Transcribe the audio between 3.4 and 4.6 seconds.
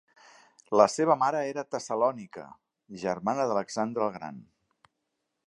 d'Alexandre el Gran.